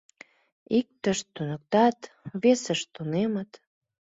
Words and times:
Иктышт 0.77 1.25
туныктат, 1.35 1.97
весышт 2.41 2.87
тунемыт. 2.95 3.51